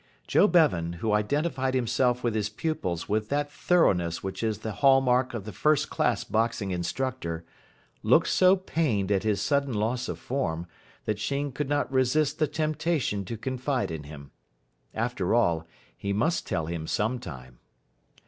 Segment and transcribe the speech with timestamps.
[0.25, 4.99] Joe Bevan, who identified himself with his pupils with that thoroughness which is the hall
[4.99, 7.45] mark of the first class boxing instructor,
[8.01, 10.65] looked so pained at his sudden loss of form,
[11.05, 14.31] that Sheen could not resist the temptation to confide in him.
[14.95, 17.59] After all, he must tell him some time.